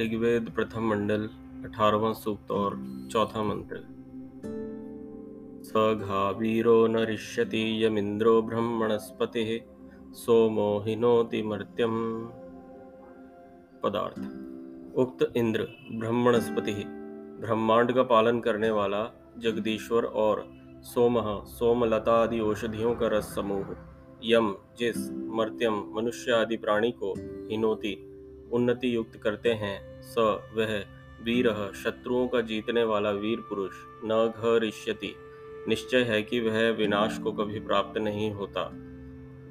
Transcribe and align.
ऋग्वेद 0.00 0.50
प्रथम 0.50 0.82
मंडल, 0.82 1.28
अठारहवां 1.64 2.14
सूक्त 2.14 2.50
और 2.50 3.00
चौथा 3.12 3.42
मंत्र। 3.42 4.00
सघा 5.62 6.30
वीरो 6.30 6.86
न 6.86 6.96
ऋष्यति 6.96 7.84
यमिंद्रो 7.84 8.42
ब्रह्मणस्पति 8.42 9.60
सोमो 10.12 10.84
हिनोति 10.86 11.42
मर्त्यम। 11.42 12.24
पदार्थ। 13.82 14.18
उक्त 14.96 15.32
इंद्र 15.36 15.68
ब्रह्मणस्पति, 15.92 16.84
ब्रह्मांड 17.40 17.92
का 17.92 18.02
पालन 18.02 18.40
करने 18.40 18.70
वाला 18.70 19.10
जगदीश्वर 19.38 20.04
और 20.04 20.50
सोमह 20.82 21.40
सोमलता 21.44 22.12
आदि 22.12 22.40
औषधियों 22.40 22.94
का 22.94 23.08
रस 23.08 23.34
समूह, 23.34 23.66
यम, 24.24 24.54
जिस, 24.78 25.12
मर्त्यम 25.12 25.92
मनुष्य 25.96 26.32
आदि 26.32 26.56
प्राणी 26.56 26.90
को 26.90 27.14
हिनोति 27.50 28.06
उन्नति 28.52 28.96
युक्त 28.96 29.16
करते 29.16 29.48
हैं। 29.48 29.89
स 30.02 30.14
वह 30.54 30.84
वीर 31.24 31.72
शत्रुओं 31.84 32.28
का 32.28 32.40
जीतने 32.40 32.84
वाला 32.84 33.10
वीर 33.10 33.40
पुरुष 33.40 33.72
न 34.04 34.32
घरिष्यति। 34.36 35.14
निश्चय 35.68 36.02
है 36.02 36.22
कि 36.22 36.40
वह 36.40 36.70
विनाश 36.70 37.18
को 37.18 37.32
कभी 37.32 37.60
प्राप्त 37.60 37.98
नहीं 37.98 38.30
होता। 38.30 38.64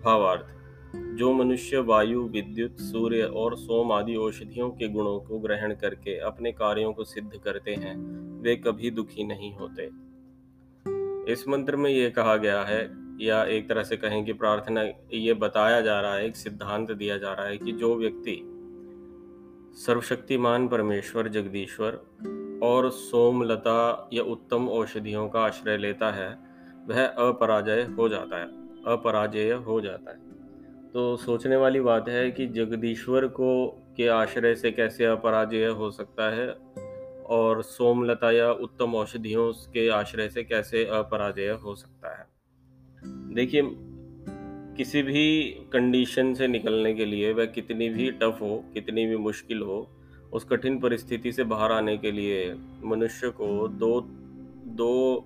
भावार्थ, 0.05 0.55
जो 0.95 1.33
मनुष्य 1.33 1.79
वायु, 1.79 2.21
विद्युत, 2.23 2.75
सूर्य 2.79 3.23
और 3.23 3.57
सोम 3.57 3.91
आदि 3.91 4.15
औषधियों 4.15 4.69
के 4.69 4.87
गुणों 4.87 5.19
को 5.19 5.39
ग्रहण 5.39 5.73
करके 5.73 6.17
अपने 6.17 6.51
कार्यों 6.51 6.93
को 6.93 7.03
सिद्ध 7.03 7.31
करते 7.43 7.73
हैं, 7.73 7.95
वे 8.41 8.55
कभी 8.55 8.91
दुखी 8.91 9.23
नहीं 9.23 9.53
होते। 9.53 9.89
इस 11.31 11.45
मंत्र 11.47 11.75
में 11.75 11.89
यह 11.91 12.09
कहा 12.09 12.35
गया 12.35 12.63
है, 12.63 12.91
या 13.21 13.43
एक 13.43 13.69
तरह 13.69 13.83
से 13.83 13.97
कहें 13.97 14.25
कि 14.25 14.33
प्रार्थना, 14.33 14.83
ये 15.13 15.33
बताया 15.33 15.81
जा 15.81 16.01
रहा 16.01 16.15
है, 16.15 16.25
एक 16.25 16.35
सिद्धांत 16.35 16.91
दिया 16.91 17.17
जा 17.17 17.33
रहा 17.33 17.45
है 17.45 17.57
कि 17.57 17.71
जो 17.71 17.95
व्यक्ति 17.95 18.58
सर्वशक्तिमान 19.73 20.67
परमेश्वर 20.67 21.27
जगदीश्वर 21.27 22.01
और 22.63 22.89
सोमलता 22.89 24.09
या 24.13 24.23
उत्तम 24.23 24.69
औषधियों 24.69 25.29
का 25.29 25.41
आश्रय 25.41 25.77
लेता 25.77 26.11
है, 26.11 26.39
वह 26.87 27.05
अपराजय 27.05 27.81
हो 27.81 28.09
जाता 28.09 28.37
है, 28.37 28.45
अपराजय 28.85 29.51
हो 29.51 29.81
जाता 29.81 30.11
है। 30.11 30.17
तो 30.93 31.17
सोचने 31.17 31.55
वाली 31.55 31.81
बात 31.81 32.09
है 32.09 32.31
कि 32.31 32.47
जगदीश्वर 32.47 33.27
को, 33.27 33.69
के 33.97 34.07
आश्रय 34.07 34.55
से 34.55 34.71
कैसे 34.71 35.05
अपराजय 35.05 35.67
हो 35.67 35.91
सकता 35.91 36.29
है 36.29 36.49
और 37.25 37.61
सोमलता 37.61 38.31
या 38.31 38.51
उत्तम 38.51 38.95
औषधियों 38.95 39.53
के 39.53 39.89
आश्रय 39.89 40.29
से 40.29 40.43
कैसे 40.43 40.85
अपराजय 40.85 41.49
हो 41.49 41.75
सकता 41.75 42.19
है। 42.19 42.27
देखिए 43.35 43.61
किसी 44.79 45.01
भी 45.01 45.23
कंडीशन 45.73 46.33
से 46.33 46.47
निकलने 46.47 46.93
के 46.93 47.05
लिए 47.05 47.33
वह 47.33 47.45
कितनी 47.45 47.89
भी 47.89 48.11
टफ 48.11 48.37
हो, 48.41 48.63
कितनी 48.73 49.05
भी 49.05 49.17
मुश्किल 49.17 49.61
हो, 49.61 49.89
उस 50.33 50.43
कठिन 50.43 50.79
परिस्थिति 50.79 51.31
से 51.31 51.43
बाहर 51.43 51.71
आने 51.71 51.97
के 51.97 52.11
लिए 52.11 52.55
मनुष्य 52.83 53.29
को 53.29 53.67
दो 53.67 54.01
दो 54.77 55.25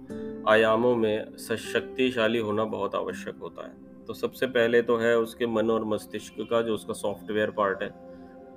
आयामों 0.50 0.96
में 0.96 1.38
सशक्तिशाली 1.38 2.40
होना 2.40 2.66
बहुत 2.66 2.96
आवश्यक 2.96 3.36
होता 3.36 3.68
है। 3.68 4.06
तो 4.08 4.14
सबसे 4.14 4.48
पहले 4.48 4.82
तो 4.82 4.98
है 4.98 5.18
उसके 5.18 5.48
मन 5.48 5.70
और 5.70 5.86
मस्तिष्क 5.86 6.42
का 6.42 6.62
जो 6.62 6.74
उसका 6.74 6.94
सॉफ्टवेयर 6.94 7.52
पार्ट 7.52 7.84
है, 7.84 7.90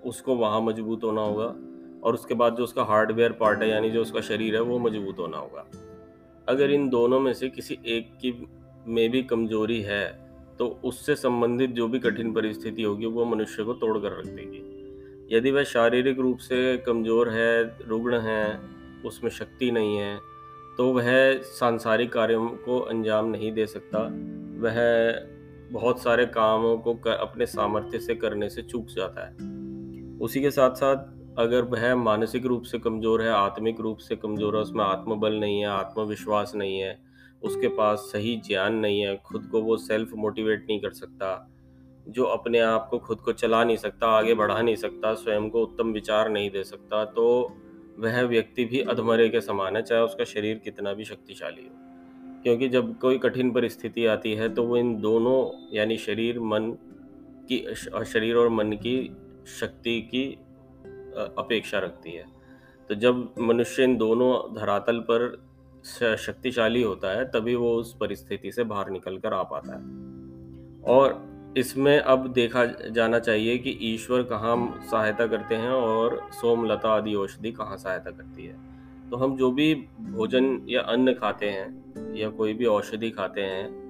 उसको 0.05 0.37
वहाँ 0.37 0.63
मज़बूत 0.63 1.05
होना 1.05 1.21
होगा 1.21 1.55
और 2.05 2.15
उसके 2.15 2.35
बाद 2.35 2.57
जो 2.57 2.65
उसका 2.65 2.83
हार्डवेयर 2.83 3.33
पार्ट 3.33 3.63
है, 3.63 3.71
यानी 3.71 3.91
जो 3.91 4.03
उसका 4.03 4.21
शरीर 4.21 4.55
है, 4.55 4.61
वो 4.61 4.79
मज़बूत 4.79 5.19
होना 5.19 5.39
होगा। 5.39 5.71
अगर 6.49 6.71
इन 6.71 6.89
दोनों 6.89 7.21
में 7.21 7.33
से 7.33 7.49
किसी 7.49 7.79
एक 7.87 8.17
की 8.25 8.47
में 8.87 9.11
भी 9.11 9.23
कमज़ोरी 9.23 9.83
है 9.83 10.26
तो 10.59 10.67
उससे 10.85 11.15
संबंधित 11.17 11.71
जो 11.71 11.89
भी 11.89 11.99
कठिन 11.99 12.33
परिस्थिति 12.33 12.83
होगी 12.83 13.07
वो 13.07 13.25
मनुष्य 13.25 13.65
को 13.65 13.73
तोड़ 13.75 13.99
कर 13.99 14.19
रख 14.19 14.27
देगी। 14.27 15.37
यदि 15.37 15.51
वह 15.51 15.65
शारीरिक 15.65 16.19
रूप 16.19 16.39
से 16.39 16.77
कमज़ोर 16.77 17.29
है 17.31 17.63
रुग्ण 17.89 18.19
है 18.21 18.61
उसमें 19.05 19.31
शक्ति 19.31 19.71
नहीं 19.71 19.97
है 19.97 20.17
तो 20.79 20.93
वह 20.93 21.09
सांसारिक 21.43 22.13
कार्यों 22.13 22.49
को 22.49 22.79
अंजाम 22.81 23.27
नहीं 23.27 23.53
दे 23.53 23.67
सकता। 23.67 24.03
वह 24.61 24.77
बहुत 25.73 26.03
सारे 26.03 26.27
कामों 26.27 26.77
को 26.79 26.95
कर, 26.95 27.11
अपने 27.11 27.47
सामर्थ्य 27.47 27.99
से 27.99 28.15
करने 28.15 28.49
से 28.49 28.63
चूक 28.63 28.87
जाता 28.87 29.27
है। 29.27 29.35
उसी 30.19 30.41
के 30.41 30.51
साथ 30.51 30.75
साथ 30.75 31.15
अगर 31.39 31.63
वह 31.63 31.95
मानसिक 31.95 32.47
रूप 32.47 32.63
से 32.63 32.79
कमज़ोर 32.79 33.23
है 33.23 33.31
आत्मिक 33.31 33.81
रूप 33.81 33.99
से 33.99 34.17
कमज़ोर 34.17 34.57
है 34.57 34.63
उसमें 34.63 34.85
आत्मबल 34.85 35.35
नहीं 35.35 35.61
है 35.61 35.67
आत्मविश्वास 35.69 36.53
नहीं 36.57 36.79
है 36.79 36.99
उसके 37.43 37.69
पास 37.69 37.99
सही 38.13 38.37
ज्ञान 38.47 38.75
नहीं 38.75 39.01
है, 39.01 39.17
खुद 39.17 39.47
को 39.47 39.63
वो 39.63 39.77
सेल्फ 39.77 40.13
मोटिवेट 40.15 40.67
नहीं 40.69 40.81
कर 40.81 40.91
सकता, 40.91 41.49
जो 42.09 42.25
अपने 42.25 42.59
आप 42.61 42.89
को 42.91 42.99
खुद 42.99 43.21
को 43.21 43.33
चला 43.33 43.63
नहीं 43.65 43.77
सकता, 43.77 44.09
आगे 44.09 44.35
बढ़ा 44.35 44.61
नहीं 44.63 44.77
सकता, 44.77 45.15
स्वयं 45.15 45.49
को 45.51 45.63
उत्तम 45.63 45.93
विचार 45.93 46.29
नहीं 46.29 46.51
दे 46.51 46.65
सकता 46.65 47.05
तो 47.05 47.27
वह 47.99 48.21
व्यक्ति 48.23 48.65
भी 48.65 48.81
अधमरे 48.81 49.29
के 49.29 49.41
समान 49.41 49.77
है, 49.77 49.83
चाहे 49.83 50.03
उसका 50.03 50.25
शरीर 50.25 50.59
कितना 50.59 50.93
भी 50.93 51.05
शक्तिशाली 51.05 51.63
हो। 51.63 52.43
क्योंकि 52.43 52.69
जब 52.69 52.99
कोई 52.99 53.19
कठिन 53.19 53.51
परिस्थिति 53.51 54.07
आती 54.07 54.33
है 54.33 54.49
तो 54.55 54.63
वो 54.63 54.77
इन 54.77 54.95
दोनों, 55.01 55.69
यानी 55.77 55.97
शरीर, 55.99 56.41
मन 56.41 56.71
की 57.51 57.59
शरीर 58.05 58.37
और 58.37 58.49
मन 58.49 58.73
की 58.73 59.17
शक्ति 59.61 60.01
की 60.05 60.25
अपेक्षा 61.39 61.79
रखती 61.79 62.11
है। 62.11 62.25
तो 62.91 62.95
जब 62.95 63.35
मनुष्य 63.41 63.85
इन 63.85 63.97
दोनों 63.97 64.55
धरातल 64.55 64.99
पर 65.01 65.27
शक्तिशाली 66.17 66.83
होता 66.83 67.19
है, 67.19 67.25
तभी 67.25 67.55
वो 67.55 67.75
उस 67.75 67.97
परिस्थिति 67.97 68.53
से 68.53 68.65
बाहर 68.65 68.91
निकल 68.91 69.19
कर 69.19 69.33
आ 69.33 69.43
पाता 69.43 69.73
है। 69.73 69.81
और 70.83 71.37
इसमें 71.57 72.01
अब 72.01 72.33
देखा 72.33 72.65
जाना 72.91 73.19
चाहिए 73.19 73.59
कि 73.59 73.71
ईश्वर 73.83 74.23
कहाँ 74.23 74.81
सहायता 74.91 75.27
करते 75.27 75.55
हैं 75.55 75.71
और 75.71 76.29
सोमलता 76.33 76.89
आदि 76.89 77.15
औषधि 77.15 77.53
कहाँ 77.53 77.77
सहायता 77.77 78.11
करती 78.11 78.47
है। 78.47 78.57
तो 79.11 79.17
हम 79.17 79.37
जो 79.37 79.51
भी 79.51 79.75
भोजन 80.01 80.67
या 80.69 80.83
अन्न 80.83 81.13
खाते 81.15 81.51
हैं 81.51 81.95
या 82.15 82.31
कोई 82.31 82.55
भी 82.55 82.65
औषधि 82.65 83.11
खाते 83.11 83.41
हैं, 83.41 83.87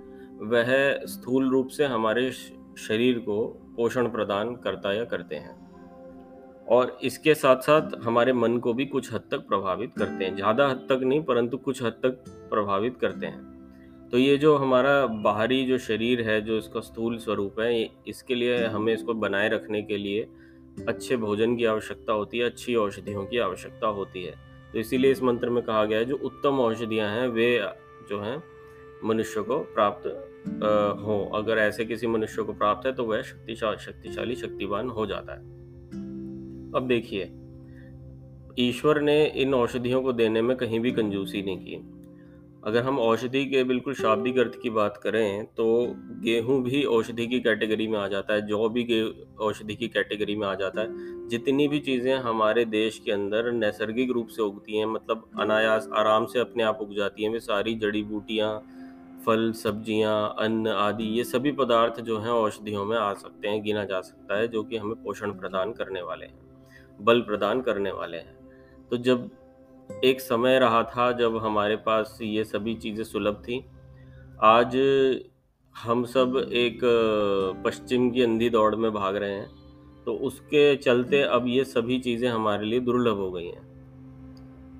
वह 0.46 1.00
स्थूल 1.06 1.50
रूप 1.50 1.68
से 1.68 1.84
हमारे 1.84 2.32
शरीर 2.78 3.18
को 3.18 3.46
पोषण 3.76 4.08
प्रदान 4.08 4.56
करता 4.56 4.92
या 4.92 5.04
करते 5.04 5.36
हैं। 5.36 5.66
और 6.66 6.97
इसके 7.04 7.34
साथ 7.34 7.60
साथ 7.62 7.94
हमारे 8.04 8.32
मन 8.34 8.56
को 8.59 8.72
भी 8.75 8.87
कुछ 8.87 9.12
हद 9.12 9.28
तक 9.31 9.47
प्रभावित 9.49 9.93
करते 9.99 10.25
हैं। 10.25 10.34
ज़्यादा 10.37 10.69
हद 10.69 10.87
तक 10.88 11.00
नहीं, 11.03 11.22
परंतु 11.25 11.56
कुछ 11.59 11.82
हद 11.82 12.00
तक 12.03 12.25
प्रभावित 12.50 12.97
करते 13.00 13.27
हैं। 13.27 14.09
तो 14.12 14.19
ये 14.19 14.37
जो 14.38 14.56
हमारा 14.56 15.06
बाहरी 15.06 15.65
जो 15.66 15.78
शरीर 15.81 16.21
है, 16.22 16.41
जो 16.41 16.59
इसका 16.59 16.81
स्थूल 16.81 17.19
स्वरूप 17.19 17.60
है 17.60 17.88
इसके 18.09 18.34
लिए 18.34 18.65
हमें 18.66 18.93
इसको 18.94 19.15
बनाए 19.16 19.49
रखने 19.49 19.82
के 19.82 19.97
लिए 19.97 20.28
अच्छे 20.88 21.16
भोजन 21.16 21.56
की 21.56 21.65
आवश्यकता 21.66 22.12
होती 22.12 22.38
है, 22.38 22.44
अच्छी 22.44 22.75
औषधियों 22.76 23.25
की 23.26 23.38
आवश्यकता 23.41 23.87
होती 23.88 24.22
है। 24.22 24.34
तो 24.72 24.78
इसीलिए 24.78 25.10
इस 25.10 25.22
मंत्र 25.22 25.50
में 25.50 25.62
कहा 25.65 25.84
गया 25.84 25.99
है, 25.99 26.05
जो 26.05 26.16
उत्तम 26.16 26.60
औषधियाँ 26.60 27.09
हैं, 27.10 27.26
वे 27.28 27.60
जो 28.10 28.21
हैं, 28.21 28.43
मनुष्य 29.05 29.43
को 29.43 29.59
प्राप्त 29.75 30.06
हो। 31.03 31.19
अगर 31.34 31.59
ऐसे 31.59 31.84
किसी 31.84 32.06
मनुष्य 32.06 32.43
को 32.43 32.53
प्राप्त 32.55 32.87
है 32.87 32.93
तो 32.93 33.05
वह 33.05 33.22
शक्तिशाली 33.22 33.84
शक्तिशाली, 33.84 34.34
शक्तिवान 34.37 34.88
हो 34.88 35.06
जाता 35.06 35.32
है। 35.32 35.56
अब 36.75 36.87
देखिए, 36.88 37.31
ईश्वर 38.60 39.00
ने 39.00 39.25
इन 39.37 39.54
औषधियों 39.54 40.03
को 40.03 40.12
देने 40.12 40.43
में 40.43 40.56
कहीं 40.56 40.81
भी 40.81 40.91
कंजूसी 40.93 41.43
नहीं 41.43 41.59
की। 41.59 41.93
अगर 42.65 42.82
हम 42.82 42.99
औषधि 42.99 43.44
के 43.47 43.62
बिल्कुल 43.65 43.94
शाब्दिक 43.94 44.38
अर्थ 44.38 44.53
की 44.62 44.71
बात 44.71 44.97
करें 44.97 45.44
तो 45.56 45.66
गेहूँ 46.22 46.60
भी 46.62 46.82
औषधि 46.84 47.26
की 47.26 47.41
कैटेगरी 47.41 47.87
में 47.88 47.99
आ 47.99 48.06
जाता 48.09 48.34
है, 48.34 48.47
जौ 48.47 48.69
भी 48.69 49.03
औषधि 49.41 49.75
की 49.75 49.88
कैटेगरी 49.88 50.37
में 50.37 50.47
आ 50.47 50.55
जाता 50.55 50.81
है। 50.81 51.28
जितनी 51.28 51.66
भी 51.69 51.78
चीज़ें 51.81 52.15
हमारे 52.15 52.65
देश 52.65 52.99
के 53.05 53.12
अंदर 53.12 53.50
नैसर्गिक 53.53 54.10
रूप 54.10 54.28
से 54.28 54.43
उगती 54.43 54.78
हैं 54.78 54.87
मतलब 54.87 55.28
अनायास 55.41 55.88
आराम 55.94 56.26
से 56.26 56.38
अपने 56.38 56.62
आप 56.62 56.78
उग 56.81 56.94
जाती 56.97 57.22
हैं, 57.22 57.31
वे 57.31 57.41
सारी 57.41 57.75
जड़ी 57.75 58.03
बूटियाँ, 58.05 58.59
फल, 59.26 59.50
सब्ज़ियाँ, 59.55 60.35
अन्न 60.38 60.69
आदि, 60.69 61.05
ये 61.19 61.25
सभी 61.25 61.52
पदार्थ 61.52 62.00
जो 62.00 62.19
हैं 62.19 62.31
औषधियों 62.31 62.85
में 62.85 62.96
आ 62.96 63.12
सकते 63.14 63.49
हैं, 63.49 63.62
गिना 63.62 63.85
जा 63.85 64.00
सकता 64.00 64.38
है, 64.38 64.49
जो 64.49 64.62
कि 64.62 64.76
हमें 64.76 64.94
पोषण 65.05 65.32
प्रदान 65.32 65.73
करने 65.73 66.02
वाले 66.02 66.26
हैं। 66.26 66.45
बल 66.98 67.20
प्रदान 67.22 67.60
करने 67.60 67.90
वाले 67.93 68.16
हैं। 68.16 68.37
तो 68.90 68.96
जब 68.98 69.28
एक 70.04 70.20
समय 70.20 70.58
रहा 70.58 70.82
था 70.87 71.10
जब 71.12 71.37
हमारे 71.37 71.76
पास 71.82 72.19
ये 72.22 72.44
सभी 72.44 72.75
चीज़ें 72.76 73.04
सुलभ 73.04 73.43
थी, 73.43 73.64
आज 74.43 74.76
हम 75.75 76.04
सब 76.06 76.37
एक 76.54 76.81
पश्चिम 77.64 78.10
की 78.10 78.22
अंधी 78.22 78.48
दौड़ 78.50 78.75
में 78.75 78.90
भाग 78.93 79.16
रहे 79.16 79.32
हैं 79.32 79.48
तो 80.06 80.14
उसके 80.22 80.75
चलते 80.76 81.22
अब 81.22 81.46
ये 81.48 81.64
सभी 81.66 81.98
चीज़ें 81.98 82.28
हमारे 82.28 82.66
लिए 82.66 82.81
दुर्लभ 82.81 83.16
हो 83.16 83.31
गई 83.31 83.46
हैं। 83.46 83.64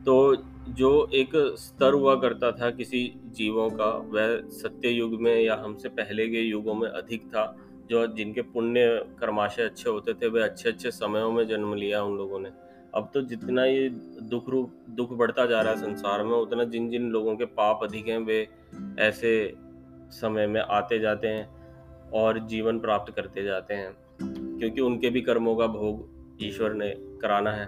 तो 0.04 0.36
जो 0.70 0.90
एक 1.14 1.30
स्तर 1.58 1.92
हुआ 1.92 2.14
करता 2.16 2.50
था 2.52 2.70
किसी 2.70 3.00
जीवों 3.34 3.69
का, 3.70 3.90
वह 4.10 4.40
सत्य 4.52 4.88
युग 4.88 5.20
में 5.22 5.34
या 5.36 5.54
हमसे 5.56 5.88
पहले 5.90 6.26
के 6.28 6.40
युगों 6.40 6.74
में 6.74 6.88
अधिक 6.88 7.26
था 7.26 7.44
जो 7.90 8.06
जिनके 8.06 8.42
पुण्य 8.42 9.06
कर्माशय 9.18 9.62
अच्छे 9.62 9.90
होते 9.90 10.14
थे, 10.14 10.28
वे 10.28 10.42
अच्छे 10.42 10.68
अच्छे 10.68 10.90
समयों 10.90 11.32
में 11.32 11.46
जन्म 11.48 11.74
लिया 11.74 12.02
उन 12.02 12.16
लोगों 12.16 12.40
ने। 12.40 12.48
अब 12.94 13.10
तो 13.14 13.22
जितना 13.22 13.64
ये 13.64 13.88
दुख 14.22 14.48
रूप 14.48 14.72
दुख 14.90 15.12
बढ़ता 15.12 15.46
जा 15.46 15.60
रहा 15.60 15.72
है 15.72 15.78
संसार 15.78 16.24
में, 16.24 16.32
उतना 16.32 16.64
जिन 16.64 16.90
जिन 16.90 17.10
लोगों 17.10 17.36
के 17.36 17.44
पाप 17.44 17.80
अधिक 17.82 18.08
हैं, 18.08 18.18
वे 18.18 18.48
ऐसे 18.98 19.54
समय 20.10 20.46
में 20.46 20.60
आते 20.60 20.98
जाते 20.98 21.28
हैं 21.28 21.56
और 22.10 22.38
जीवन 22.38 22.80
प्राप्त 22.80 23.12
करते 23.12 23.42
जाते 23.42 23.74
हैं। 23.74 23.96
क्योंकि 24.58 24.80
उनके 24.80 25.10
भी 25.10 25.20
कर्मों 25.20 25.56
का 25.56 25.66
भोग 25.66 26.08
ईश्वर 26.42 26.72
ने 26.74 26.94
कराना 27.22 27.52
है। 27.52 27.66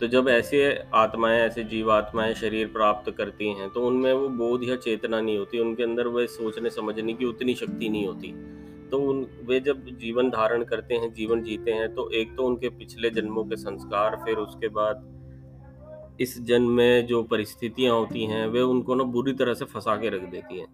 तो 0.00 0.06
जब 0.06 0.28
ऐसे 0.28 0.84
आत्माएँ, 0.94 1.40
ऐसे 1.40 1.64
जीवात्माएँ 1.64 2.34
शरीर 2.34 2.66
प्राप्त 2.66 3.10
करती 3.10 3.48
हैं 3.48 3.70
तो 3.70 3.86
उनमें 3.86 4.12
वो 4.12 4.28
बोध 4.28 4.64
या 4.64 4.76
चेतना 4.76 5.20
नहीं 5.20 5.38
होती, 5.38 5.58
उनके 5.58 5.82
अंदर 5.82 6.06
वह 6.06 6.26
सोचने 6.26 6.70
समझने 6.70 7.12
की 7.12 7.24
उतनी 7.24 7.54
शक्ति 7.54 7.88
नहीं 7.88 8.06
होती। 8.06 8.53
तो 8.94 8.98
उन, 9.00 9.26
वे 9.44 9.60
जब 9.60 9.86
जीवन 9.98 10.28
धारण 10.30 10.62
करते 10.64 10.94
हैं, 10.94 11.12
जीवन 11.12 11.42
जीते 11.42 11.70
हैं 11.70 11.94
तो 11.94 12.10
एक 12.10 12.34
तो 12.36 12.42
उनके 12.42 12.68
पिछले 12.68 13.10
जन्मों 13.10 13.44
के 13.44 13.56
संस्कार, 13.56 14.16
फिर 14.16 14.36
उसके 14.36 14.68
बाद 14.68 16.16
इस 16.20 16.40
जन्म 16.42 16.70
में 16.70 17.06
जो 17.06 17.22
परिस्थितियाँ 17.22 17.96
होती 17.96 18.24
हैं, 18.24 18.46
वे 18.46 18.60
उनको 18.60 18.94
ना 18.94 19.04
बुरी 19.04 19.32
तरह 19.32 19.54
से 19.54 19.64
फंसा 19.64 19.96
के 19.96 20.08
रख 20.08 20.22
देती 20.22 20.58
हैं। 20.58 20.66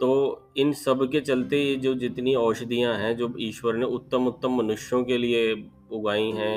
तो 0.00 0.10
इन 0.56 0.72
सब 0.72 1.08
के 1.12 1.20
चलते 1.20 1.62
ये 1.62 1.76
जो 1.76 1.94
जितनी 1.94 2.34
औषधियाँ 2.34 2.94
हैं, 2.94 3.16
जो 3.16 3.34
ईश्वर 3.40 3.76
ने 3.76 3.84
उत्तम 3.84 4.26
उत्तम 4.26 4.52
मनुष्यों 4.52 5.04
के 5.04 5.18
लिए 5.18 5.52
उगाई 5.92 6.30
हैं, 6.30 6.56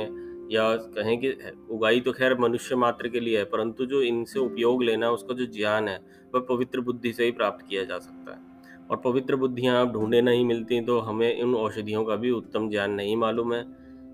या 0.52 0.76
कहें 0.76 1.18
कि 1.20 1.36
उगाई 1.70 2.00
तो 2.00 2.12
खैर 2.12 2.38
मनुष्य 2.40 2.76
मात्र 2.76 3.08
के 3.08 3.20
लिए 3.20 3.38
है, 3.38 3.44
परंतु 3.44 3.86
जो 3.86 4.02
इनसे 4.02 4.40
उपयोग 4.40 4.84
लेना, 4.84 5.12
उसका 5.12 5.34
जो 5.34 5.46
ज्ञान 5.46 5.88
है, 5.88 6.00
वह 6.36 6.46
पवित्र 6.50 6.82
बुद्धि 6.82 7.14
से 7.14 7.26
ही 7.26 7.32
प्राप्त 7.32 7.66
किया 7.70 7.84
जा 7.84 8.00
सकता 8.00 8.32
है। 8.32 8.53
और 8.94 9.00
पवित्र 9.00 9.36
बुद्धियाँ 9.36 9.82
आप 9.82 9.94
ढूंढे 9.94 10.22
नहीं 10.22 10.46
मिलती 10.46 10.82
तो 10.82 11.00
हमें 11.00 11.36
इन 11.36 11.56
औषधियों 11.56 12.04
का 12.06 12.16
भी 12.16 12.32
उत्तम 12.32 12.70
ज्ञान 12.70 12.92
नहीं 12.92 13.16
मालूम 13.18 13.54
है। 13.54 13.62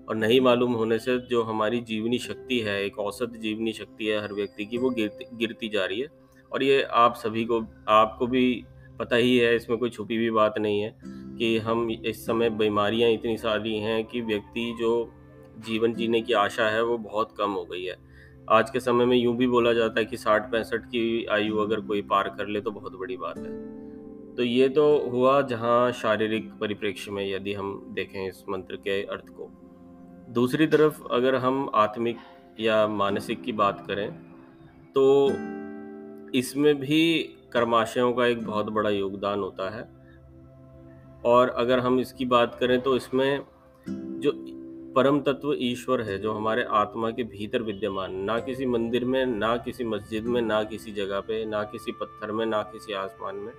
और 0.08 0.16
नहीं 0.16 0.40
मालूम 0.40 0.72
होने 0.72 0.98
से 0.98 1.18
जो 1.18 1.42
हमारी 1.42 1.80
जीवनी 1.80 2.18
शक्ति 2.18 2.58
है, 2.58 2.84
एक 2.84 2.98
औसत 2.98 3.32
जीवनी 3.40 3.72
शक्ति 3.72 4.06
है 4.06 4.22
हर 4.22 4.32
व्यक्ति 4.32 4.64
की, 4.64 4.78
वो 4.78 4.90
गिरती 4.90 5.24
गिरती 5.36 5.68
जा 5.68 5.84
रही 5.84 6.00
है। 6.00 6.08
और 6.52 6.62
ये 6.62 6.82
आप 6.82 7.14
सभी 7.14 7.44
को, 7.44 7.66
आपको 7.88 8.26
भी 8.26 8.64
पता 8.98 9.16
ही 9.16 9.38
है, 9.38 9.56
इसमें 9.56 9.78
कोई 9.78 9.90
छुपी 9.90 10.16
हुई 10.16 10.30
बात 10.30 10.58
नहीं 10.58 10.80
है 10.80 10.94
कि 11.38 11.58
हम 11.58 11.90
इस 11.90 12.26
समय 12.26 12.50
बीमारियाँ 12.50 13.10
इतनी 13.10 13.36
सारी 13.36 13.76
हैं 13.76 14.04
कि 14.04 14.20
व्यक्ति 14.20 14.76
जो 14.80 15.12
जीवन 15.58 15.94
जीने 15.94 16.20
की 16.20 16.32
आशा 16.32 16.68
है, 16.68 16.84
वो 16.84 16.98
बहुत 16.98 17.34
कम 17.38 17.50
हो 17.50 17.64
गई 17.64 17.84
है। 17.84 17.96
आज 18.50 18.70
के 18.70 18.80
समय 18.80 19.04
में 19.04 19.16
यूँ 19.16 19.36
भी 19.36 19.46
बोला 19.46 19.72
जाता 19.72 20.00
है 20.00 20.06
कि 20.06 20.16
साठ 20.16 20.52
पैंसठ 20.52 20.86
की 20.86 21.24
आयु 21.24 21.56
अगर 21.56 21.80
कोई 21.80 22.02
पार 22.02 22.28
कर 22.28 22.46
ले 22.46 22.60
तो 22.60 22.70
बहुत 22.70 22.92
बड़ी 22.92 23.16
बात 23.16 23.38
है। 23.38 23.79
तो 24.36 24.42
ये 24.42 24.68
तो 24.68 24.84
हुआ 25.10 25.40
जहाँ 25.42 25.92
शारीरिक 25.92 26.50
परिप्रेक्ष्य 26.60 27.10
में 27.10 27.24
यदि 27.26 27.52
हम 27.54 27.72
देखें 27.94 28.26
इस 28.28 28.42
मंत्र 28.48 28.76
के 28.76 29.02
अर्थ 29.04 29.28
को। 29.28 29.50
दूसरी 30.28 30.66
तरफ़ 30.66 31.02
अगर 31.12 31.34
हम 31.34 31.68
आत्मिक 31.74 32.16
या 32.60 32.86
मानसिक 32.88 33.42
की 33.42 33.52
बात 33.52 33.84
करें 33.86 34.10
तो 34.96 35.04
इसमें 36.34 36.74
भी 36.74 37.22
कर्माशयों 37.52 38.12
का 38.12 38.26
एक 38.26 38.44
बहुत 38.46 38.70
बड़ा 38.70 38.90
योगदान 38.90 39.40
होता 39.40 39.68
है। 39.70 39.88
और 41.24 41.48
अगर 41.48 41.78
हम 41.78 41.98
इसकी 42.00 42.24
बात 42.26 42.54
करें 42.54 42.80
तो 42.80 42.96
इसमें 42.96 43.40
जो 43.86 44.32
परम 44.96 45.20
तत्व 45.20 45.54
ईश्वर 45.60 46.00
है, 46.00 46.18
जो 46.18 46.32
हमारे 46.32 46.62
आत्मा 46.62 47.10
के 47.10 47.24
भीतर 47.24 47.62
विद्यमान, 47.62 48.14
ना 48.14 48.38
किसी 48.40 48.66
मंदिर 48.66 49.04
में, 49.04 49.24
ना 49.26 49.56
किसी 49.56 49.84
मस्जिद 49.84 50.24
में, 50.24 50.40
ना 50.42 50.62
किसी 50.64 50.92
जगह 50.92 51.20
पे, 51.20 51.44
ना 51.44 51.62
किसी 51.64 51.92
पत्थर 51.92 52.32
में, 52.32 52.44
ना 52.46 52.62
किसी 52.62 52.92
आसमान 52.92 53.36
में 53.36 53.52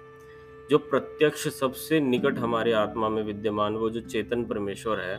जो 0.71 0.77
प्रत्यक्ष 0.77 1.47
सबसे 1.47 1.99
निकट 1.99 2.37
हमारे 2.39 2.71
आत्मा 2.71 3.07
में 3.09 3.23
विद्यमान, 3.23 3.75
वो 3.75 3.89
जो 3.89 4.01
चेतन 4.01 4.43
परमेश्वर 4.45 4.99
है, 4.99 5.17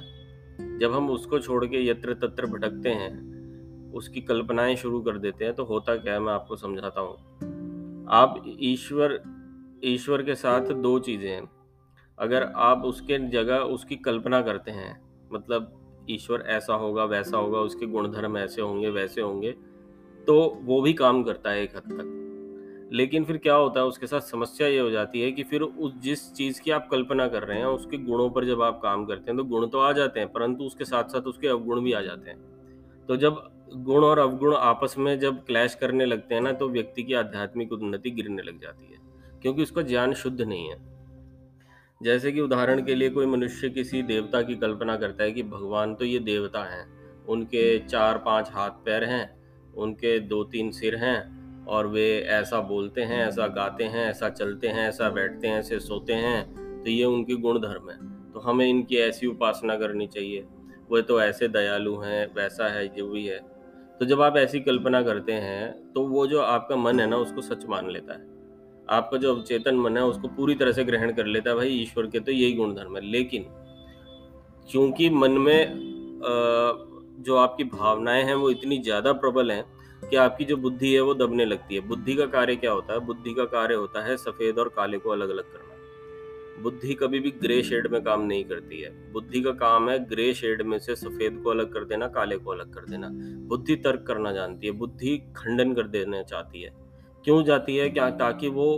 जब 0.79 0.93
हम 0.93 1.11
उसको 1.11 1.39
छोड़ 1.39 1.65
के 1.65 1.87
यत्र 1.87 2.15
तत्र 2.15 2.47
भटकते 2.47 2.89
हैं, 2.89 3.93
उसकी 3.93 4.21
कल्पनाएँ 4.21 4.77
शुरू 4.77 5.01
कर 5.01 5.19
देते 5.19 5.45
हैं 5.45 5.55
तो 5.55 5.65
होता 5.65 5.97
क्या 5.97 6.13
है, 6.13 6.21
मैं 6.21 6.33
आपको 6.33 6.57
समझाता 6.57 7.01
हूँ। 7.01 8.07
आप 8.11 8.43
ईश्वर 8.61 9.21
ईश्वर 9.85 10.23
के 10.23 10.35
साथ 10.35 10.73
दो 10.73 10.99
चीज़ें 10.99 11.31
हैं। 11.31 11.51
अगर 12.19 12.43
आप 12.57 12.85
उसके 12.85 13.19
जगह 13.29 13.59
उसकी 13.59 13.97
कल्पना 13.97 14.43
करते 14.43 14.71
हैं 14.71 15.01
मतलब 15.33 16.07
ईश्वर 16.11 16.45
ऐसा 16.47 16.75
होगा, 16.75 17.05
वैसा 17.05 17.37
होगा, 17.37 17.59
उसके 17.59 17.87
गुणधर्म 17.87 18.39
ऐसे 18.39 18.63
होंगे, 18.63 18.91
वैसे 18.91 19.21
होंगे 19.21 19.53
तो 20.27 20.61
वो 20.63 20.83
भी 20.83 20.93
काम 20.93 21.23
करता 21.23 21.51
है 21.51 21.63
एक 21.63 21.77
हद 21.77 21.93
तक। 21.93 22.19
लेकिन 22.93 23.25
फिर 23.25 23.37
क्या 23.39 23.55
होता 23.55 23.81
है, 23.81 23.87
उसके 23.87 24.06
साथ 24.06 24.21
समस्या 24.21 24.67
ये 24.69 24.79
हो 24.79 24.91
जाती 24.91 25.21
है 25.21 25.31
कि 25.33 25.43
फिर 25.43 25.62
उस 25.62 25.93
जिस 26.03 26.33
चीज़ 26.35 26.61
की 26.62 26.71
आप 26.71 26.89
कल्पना 26.91 27.27
कर 27.29 27.43
रहे 27.43 27.59
हैं, 27.59 27.67
उसके 27.67 27.99
गुणों 27.99 28.29
पर 28.31 28.44
जब 28.44 28.62
आप 28.62 28.81
काम 28.83 29.05
करते 29.06 29.31
हैं 29.31 29.37
तो 29.37 29.44
गुण 29.47 29.67
तो 29.67 29.79
आ 29.79 29.93
जाते 29.93 30.21
हैं, 30.21 30.33
परंतु 30.33 30.65
उसके 30.65 30.85
साथ 30.85 31.05
साथ 31.05 31.23
उसके 31.25 31.49
अवगुण 31.49 31.81
भी 31.81 31.93
आ 31.93 32.00
जाते 32.00 32.31
हैं। 32.31 32.39
तो 33.09 33.17
जब 33.17 33.43
गुण 33.77 34.05
और 34.05 34.19
अवगुण 34.19 34.55
आपस 34.56 34.94
में 34.99 35.19
जब 35.21 35.44
क्लैश 35.47 35.75
करने 35.75 36.06
लगते 36.06 36.35
हैं 36.35 36.43
ना 36.43 36.53
तो 36.53 36.69
व्यक्ति 36.69 37.03
की 37.03 37.15
आध्यात्मिक 37.15 37.73
उन्नति 37.73 38.11
गिरने 38.11 38.43
लग 38.43 38.61
जाती 38.62 38.93
है, 38.93 38.99
क्योंकि 39.43 39.62
उसका 39.62 39.83
ज्ञान 39.83 40.12
शुद्ध 40.15 40.41
नहीं 40.41 40.69
है। 40.69 40.81
जैसे 42.00 42.33
कि 42.33 42.41
उदाहरण 42.41 42.85
के 42.85 42.94
लिए 42.94 43.11
कोई 43.11 43.27
मनुष्य 43.27 43.69
किसी 43.71 44.03
देवता 44.05 44.43
की 44.43 44.55
कल्पना 44.56 44.97
करता 44.97 45.25
है 45.25 45.33
कि 45.33 45.43
भगवान 45.44 45.94
तो 45.94 46.05
ये 46.05 46.19
देवता 46.21 46.65
हैं, 46.67 46.87
उनके 47.27 47.79
चार 47.81 48.19
पाँच 48.19 48.50
हाथ 48.53 48.85
पैर 48.85 49.05
हैं, 49.05 49.31
उनके 49.75 50.19
दो 50.21 50.43
तीन 50.44 50.71
सिर 50.73 50.97
हैं 50.97 51.42
और 51.67 51.87
वे 51.87 52.06
ऐसा 52.31 52.61
बोलते 52.62 53.03
हैं, 53.03 53.26
ऐसा 53.26 53.47
गाते 53.49 53.85
हैं, 53.85 54.05
ऐसा 54.06 54.29
चलते 54.31 54.69
हैं, 54.69 54.88
ऐसा 54.88 55.09
बैठते 55.11 55.49
हैं, 55.49 55.59
ऐसे 55.59 55.79
सोते 55.81 56.12
हैं 56.14 56.82
तो 56.82 56.91
ये 56.91 57.05
उनके 57.05 57.35
गुण 57.37 57.59
धर्म 57.61 57.91
है। 57.91 57.97
तो 58.32 58.41
हमें 58.41 58.67
इनकी 58.67 58.97
ऐसी 58.99 59.26
उपासना 59.26 59.76
करनी 59.76 60.06
चाहिए। 60.06 60.44
वो 60.91 61.00
तो 61.00 61.20
ऐसे 61.23 61.49
दयालु 61.50 61.97
हैं, 61.97 62.26
वैसा 62.35 62.69
है 62.69 62.87
जो 62.88 63.09
भी 63.09 63.26
है। 63.26 63.38
तो 64.00 64.06
जब 64.06 64.23
आप 64.23 64.37
ऐसी 64.37 64.61
कल्पना 64.61 65.03
करते 65.03 65.32
हैं 65.32 65.93
तो 65.93 66.06
वो 66.06 66.26
जो 66.26 66.41
आपका 66.41 66.76
मन 66.76 67.00
है 67.00 67.06
ना, 67.06 67.17
उसको 67.19 67.43
सच 67.43 67.67
मान 67.67 67.91
लेता 67.91 68.12
है। 68.12 68.31
आपका 68.91 69.19
जो 69.19 69.35
अवचेतन 69.35 69.76
मन 69.76 69.97
है, 69.97 70.05
उसको 70.05 70.29
पूरी 70.29 70.55
तरह 70.55 70.73
से 70.73 70.85
ग्रहण 70.85 71.12
कर 71.12 71.26
लेता 71.26 71.50
है, 71.50 71.56
भाई, 71.56 71.69
ईश्वर 71.73 72.06
के 72.06 72.20
तो 72.20 72.32
यही 72.32 72.53
गुण 72.53 72.75
धर्म 72.75 72.97
है। 72.97 73.03
लेकिन 73.03 73.44
क्योंकि 74.70 75.08
मन 75.11 75.38
में 75.38 75.91
जो 77.19 77.37
आपकी 77.37 77.65
भावनाएँ 77.67 78.23
हैं, 78.25 78.35
वो 78.35 78.50
इतनी 78.50 78.79
ज़्यादा 78.79 79.12
प्रबल 79.15 79.50
हैं 79.53 79.65
कि 80.03 80.17
आपकी 80.17 80.45
जो 80.45 80.57
बुद्धि 80.57 80.93
है 80.95 81.01
वो 81.01 81.15
दबने 81.15 81.45
लगती 81.45 81.75
है। 81.75 81.81
बुद्धि 81.81 82.15
का 82.15 82.27
कार्य 82.27 82.57
क्या 82.57 82.73
होता 82.73 82.93
है? 82.93 83.01
बुद्धि 83.01 83.35
का 83.35 83.45
कार्य 83.45 83.75
होता 83.75 84.05
है 84.05 84.17
सफ़ेद 84.17 84.59
और 84.59 84.69
काले 84.69 84.99
को 84.99 85.11
अलग 85.11 85.31
अलग 85.31 85.45
करना। 85.45 85.69
बुद्धि 86.63 86.95
कभी 86.95 87.21
भी 87.21 87.31
ग्रे 87.33 87.63
शेड 87.63 87.87
में 87.87 88.03
काम 88.03 88.23
नहीं 88.23 88.45
करती 88.45 88.81
है। 88.81 88.91
बुद्धि 89.13 89.41
का 89.41 89.51
काम 89.51 89.89
है 89.91 89.99
ग्रे 90.09 90.33
शेड 90.35 90.63
में 90.63 90.79
से 90.79 90.97
सफ़ेद 90.97 91.41
को 91.45 91.51
अलग 91.51 91.73
कर 91.73 91.85
देना 91.85 92.09
काले 92.09 92.37
को 92.37 92.51
अलग 92.51 92.73
कर 92.75 92.85
देना। 92.85 93.09
बुद्धि 93.49 93.77
तर्क 93.77 94.05
करना 94.07 94.33
जानती 94.33 94.67
है 94.67 94.73
बुद्धि 94.73 95.17
खंडन 95.37 95.73
कर 95.75 95.89
देना 95.89 96.23
चाहती 96.23 96.63
है। 96.63 96.73
क्यों 97.25 97.43
जाती 97.45 97.77
है? 97.77 97.89
क्या 97.91 98.11
ताकि 98.11 98.49
वो 98.49 98.75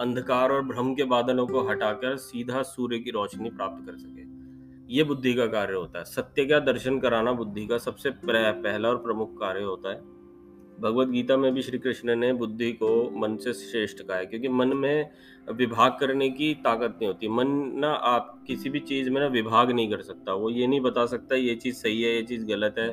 अंधकार 0.00 0.52
और 0.52 0.62
भ्रम 0.62 0.94
के 0.94 1.04
बादलों 1.04 1.46
को 1.46 1.60
हटाकर 1.68 2.16
सीधा 2.16 2.62
सूर्य 2.62 2.98
की 2.98 3.10
रोशनी 3.10 3.50
प्राप्त 3.50 3.86
कर 3.86 3.96
सके। 3.96 4.24
ये 4.94 5.04
बुद्धि 5.04 5.34
का 5.34 5.46
कार्य 5.46 5.74
होता 5.74 5.98
है। 5.98 6.04
सत्य 6.04 6.44
का 6.44 6.58
दर्शन 6.62 6.98
कराना 7.00 7.32
बुद्धि 7.32 7.66
का 7.66 7.78
सबसे 7.78 8.10
पहला 8.10 8.88
और 8.88 8.96
प्रमुख 8.96 9.32
कार्य 9.40 9.62
होता 9.62 9.92
है। 9.92 10.15
भगवत 10.80 11.08
गीता 11.08 11.36
में 11.36 11.52
भी 11.54 11.62
श्री 11.62 11.78
कृष्ण 11.78 12.14
ने 12.16 12.32
बुद्धि 12.32 12.72
को 12.72 12.88
मन 13.18 13.36
से 13.36 13.52
श्रेष्ठ 13.52 14.02
कहा 14.02 14.16
है, 14.16 14.26
क्योंकि 14.26 14.48
मन 14.48 14.68
में 14.68 15.10
विभाग 15.52 15.96
करने 16.00 16.28
की 16.30 16.52
ताकत 16.54 16.96
नहीं 16.98 17.06
होती। 17.06 17.28
मन 17.28 17.48
ना 17.74 17.88
आप 17.88 18.44
किसी 18.46 18.70
भी 18.70 18.80
चीज़ 18.80 19.10
में 19.10 19.20
ना 19.20 19.26
विभाग 19.26 19.70
नहीं 19.70 19.90
कर 19.90 20.02
सकता। 20.02 20.34
वो 20.34 20.50
ये 20.50 20.66
नहीं 20.66 20.80
बता 20.80 21.06
सकता 21.06 21.36
ये 21.36 21.54
चीज़ 21.54 21.76
सही 21.76 22.02
है, 22.02 22.14
ये 22.14 22.22
चीज़ 22.22 22.44
गलत 22.46 22.74
है, 22.78 22.88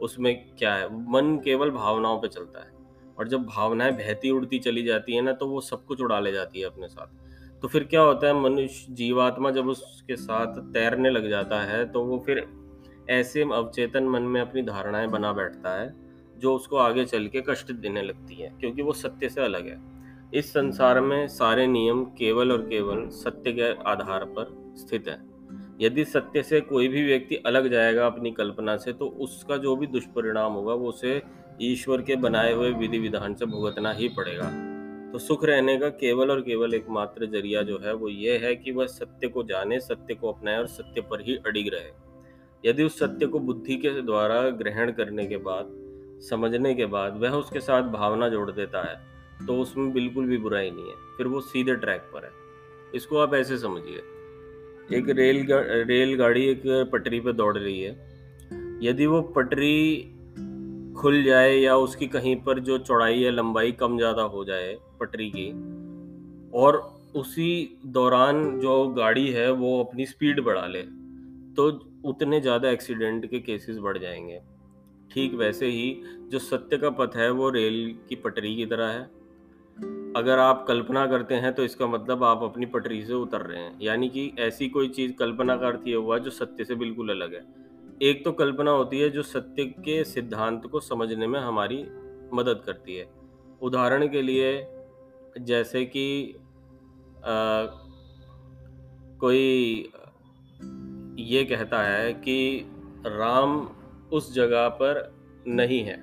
उसमें 0.00 0.34
क्या 0.58 0.74
है? 0.74 0.88
मन 1.12 1.40
केवल 1.44 1.70
भावनाओं 1.70 2.20
पे 2.20 2.28
चलता 2.28 2.60
है। 2.60 2.76
और 3.18 3.28
जब 3.28 3.44
भावनाएँ 3.46 3.92
बहती 3.92 4.30
उड़ती 4.30 4.58
चली 4.58 4.82
जाती 4.82 5.14
है 5.14 5.20
ना 5.20 5.32
तो 5.32 5.46
वो 5.46 5.60
सब 5.60 5.84
कुछ 5.84 6.00
उड़ा 6.00 6.20
ले 6.20 6.32
जाती 6.32 6.60
है 6.60 6.66
अपने 6.66 6.88
साथ। 6.88 7.60
तो 7.62 7.68
फिर 7.68 7.84
क्या 7.84 8.00
होता 8.00 8.26
है, 8.26 8.34
मनुष्य, 8.34 8.86
जीवात्मा 8.90 9.50
जब 9.50 9.68
उसके 9.68 10.16
साथ 10.16 10.60
तैरने 10.74 11.10
लग 11.10 11.28
जाता 11.30 11.60
है 11.62 11.84
तो 11.84 12.04
वो 12.04 12.22
फिर 12.26 12.46
ऐसे 13.10 13.42
अवचेतन 13.42 14.04
मन 14.04 14.22
में 14.22 14.40
अपनी 14.40 14.62
धारणाएँ 14.62 15.08
बना 15.08 15.32
बैठता 15.32 15.80
है 15.80 16.07
जो 16.38 16.54
उसको 16.54 16.76
आगे 16.76 17.04
चल 17.04 17.26
के 17.26 17.40
कष्ट 17.48 17.72
देने 17.72 18.02
लगती 18.02 18.34
है 18.34 18.52
क्योंकि 18.60 18.82
वो 18.82 18.92
सत्य 18.92 19.28
से 19.28 19.40
अलग 19.40 19.68
है। 19.68 19.80
इस 20.34 20.50
संसार 20.50 21.00
में 21.00 21.26
सारे 21.28 21.66
नियम 21.66 22.04
केवल 22.18 22.52
और 22.52 22.62
केवल 22.62 23.08
सत्य 23.14 23.52
के 23.52 23.72
आधार 23.90 24.24
पर 24.28 24.54
स्थित 24.76 25.08
है। 25.08 25.18
यदि 25.80 26.04
सत्य 26.04 26.42
से 26.42 26.60
कोई 26.60 26.88
भी 26.88 27.04
व्यक्ति 27.04 27.36
अलग 27.46 27.68
जाएगा 27.68 28.06
अपनी 28.06 28.30
कल्पना 28.30 28.76
से 28.76 28.92
तो 28.92 29.06
उसका 29.18 29.56
जो 29.56 29.74
भी 29.76 29.86
दुष्परिणाम 29.86 30.52
होगा 30.52 30.74
वो 30.74 30.88
उसे 30.88 31.20
ईश्वर 31.62 32.02
के 32.02 32.16
बनाए 32.16 32.52
हुए 32.52 32.70
विधि 32.72 32.98
विधान 32.98 33.34
से 33.34 33.46
भुगतना 33.46 33.92
ही 33.92 34.08
पड़ेगा। 34.08 34.50
तो 35.12 35.18
सुख 35.18 35.44
रहने 35.44 35.76
का 35.76 35.88
केवल 35.88 36.30
और 36.30 36.40
केवल 36.40 36.74
एकमात्र 36.74 37.26
ज़रिया 37.26 37.62
जो 37.62 37.78
है 37.78 37.94
वो 37.94 38.08
ये 38.08 38.36
है 38.38 38.54
कि 38.56 38.72
वह 38.72 38.86
सत्य 38.86 39.28
को 39.28 39.42
जाने 39.42 39.80
सत्य 39.80 40.14
को 40.14 40.32
अपनाए 40.32 40.58
और 40.58 40.66
सत्य 40.66 41.00
पर 41.00 41.20
ही 41.20 41.36
अडिग 41.46 41.68
रहे। 41.74 41.90
यदि 42.64 42.82
उस 42.82 42.98
सत्य 42.98 43.26
को 43.26 43.38
बुद्धि 43.38 43.76
के 43.76 44.00
द्वारा 44.02 44.40
ग्रहण 44.50 44.92
करने 44.92 45.26
के 45.26 45.36
बाद 45.36 45.70
समझने 46.20 46.74
के 46.74 46.86
बाद 46.86 47.16
वह 47.20 47.34
उसके 47.34 47.60
साथ 47.60 47.90
भावना 47.92 48.28
जोड़ 48.28 48.50
देता 48.50 48.82
है 48.82 49.46
तो 49.46 49.58
उसमें 49.60 49.92
बिल्कुल 49.92 50.26
भी 50.26 50.38
बुराई 50.38 50.70
नहीं 50.70 50.88
है 50.88 50.94
फिर 51.16 51.26
वो 51.26 51.40
सीधे 51.42 51.74
ट्रैक 51.76 52.10
पर 52.14 52.24
है। 52.24 52.30
इसको 52.94 53.18
आप 53.18 53.34
ऐसे 53.34 53.58
समझिए। 53.58 54.02
एक 54.98 55.08
रेल 55.08 55.40
गा, 55.46 55.60
रेल 55.60 56.14
गाड़ी 56.16 56.44
एक 56.46 56.62
पटरी 56.92 57.20
पर 57.20 57.32
दौड़ 57.32 57.56
रही 57.58 57.80
है। 57.80 57.90
यदि 58.82 59.06
वो 59.06 59.20
पटरी 59.36 59.98
खुल 60.96 61.22
जाए 61.22 61.54
या 61.54 61.76
उसकी 61.76 62.06
कहीं 62.06 62.36
पर 62.36 62.58
जो 62.60 62.78
चौड़ाई 62.78 63.18
या 63.18 63.30
लंबाई 63.30 63.72
कम 63.72 63.96
ज़्यादा 63.98 64.22
हो 64.26 64.44
जाए 64.44 64.76
पटरी 65.00 65.30
की 65.30 65.50
और 66.58 66.76
उसी 67.16 67.78
दौरान 67.86 68.58
जो 68.60 68.86
गाड़ी 68.88 69.28
है 69.32 69.50
वो 69.52 69.78
अपनी 69.84 70.06
स्पीड 70.06 70.40
बढ़ा 70.40 70.66
ले 70.66 70.82
तो 71.56 71.68
उतने 72.04 72.40
ज़्यादा 72.40 72.70
एक्सीडेंट 72.70 73.26
के 73.30 73.38
केसेस 73.40 73.78
बढ़ 73.78 73.98
जाएँगे। 73.98 74.40
ठीक 75.10 75.34
वैसे 75.34 75.66
ही 75.66 76.02
जो 76.28 76.38
सत्य 76.38 76.78
का 76.78 76.90
पथ 76.90 77.16
है 77.16 77.30
वो 77.30 77.48
रेल 77.50 77.98
की 78.08 78.16
पटरी 78.16 78.54
की 78.56 78.66
तरह 78.66 78.86
है। 78.86 79.02
अगर 80.16 80.38
आप 80.38 80.64
कल्पना 80.68 81.06
करते 81.06 81.34
हैं 81.34 81.52
तो 81.54 81.64
इसका 81.64 81.86
मतलब 81.86 82.24
आप 82.24 82.42
अपनी 82.42 82.66
पटरी 82.66 83.02
से 83.04 83.12
उतर 83.12 83.40
रहे 83.40 83.62
हैं। 83.62 83.78
यानी 83.82 84.08
कि 84.08 84.32
ऐसी 84.38 84.68
कोई 84.68 84.88
चीज़ 84.88 85.12
कल्पना 85.12 85.56
का 85.56 85.66
अर्थ 85.66 85.88
हुआ 85.88 86.18
जो 86.18 86.30
सत्य 86.30 86.64
से 86.64 86.74
बिल्कुल 86.74 87.10
अलग 87.10 87.34
है। 87.34 87.44
एक 88.02 88.24
तो 88.24 88.32
कल्पना 88.32 88.70
होती 88.70 88.98
है 89.00 89.08
जो 89.10 89.22
सत्य 89.22 89.64
के 89.64 90.02
सिद्धांत 90.04 90.66
को 90.66 90.80
समझने 90.80 91.26
में 91.26 91.40
हमारी 91.40 91.84
मदद 92.34 92.62
करती 92.66 92.96
है। 92.96 93.06
उदाहरण 93.62 94.06
के 94.08 94.22
लिए 94.22 94.50
जैसे 95.40 95.84
कि 95.86 96.34
कोई 99.20 99.90
ये 101.20 101.44
कहता 101.44 101.82
है 101.82 102.12
कि 102.12 102.36
राम 103.06 103.58
उस 104.12 104.34
जगह 104.34 104.68
पर 104.68 105.00
नहीं 105.46 105.80
है। 105.80 105.96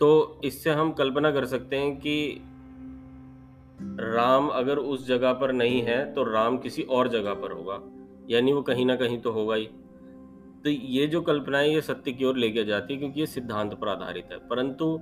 तो 0.00 0.40
इससे 0.44 0.70
हम 0.70 0.92
कल्पना 0.92 1.30
कर 1.30 1.44
सकते 1.44 1.76
हैं 1.76 1.96
कि 1.96 2.40
राम 4.00 4.48
अगर 4.48 4.78
उस 4.78 5.06
जगह 5.06 5.32
पर 5.32 5.52
नहीं 5.52 5.82
है 5.82 6.12
तो 6.14 6.24
राम 6.24 6.58
किसी 6.58 6.82
और 6.82 7.08
जगह 7.08 7.34
पर 7.34 7.52
होगा। 7.52 7.80
यानी 8.30 8.52
वो 8.52 8.62
कहीं 8.62 8.86
ना 8.86 8.96
कहीं 8.96 9.20
तो 9.20 9.30
होगा 9.30 9.54
ही। 9.54 9.68
तो 10.64 10.70
ये 10.70 11.06
जो 11.06 11.20
कल्पना 11.20 11.58
है, 11.58 11.72
ये 11.74 11.80
सत्य 11.80 12.12
की 12.12 12.24
ओर 12.24 12.36
लेके 12.36 12.64
जाती 12.64 12.94
है, 12.94 12.98
क्योंकि 13.00 13.20
ये 13.20 13.26
सिद्धांत 13.26 13.74
पर 13.74 13.88
आधारित 13.88 14.28
है। 14.32 14.38
परंतु 14.38 15.00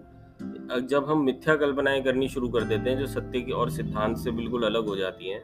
जब 0.82 1.04
हम 1.08 1.24
मिथ्या 1.24 1.54
कल्पनाएँ 1.56 2.02
करनी 2.02 2.28
शुरू 2.28 2.48
कर 2.48 2.64
देते 2.64 2.90
हैं, 2.90 2.98
जो 2.98 3.06
सत्य 3.06 3.40
की 3.40 3.52
और 3.52 3.70
सिद्धांत 3.70 4.16
से 4.16 4.30
बिल्कुल 4.30 4.62
अलग 4.62 4.86
हो 4.86 4.96
जाती 4.96 5.28
हैं 5.28 5.40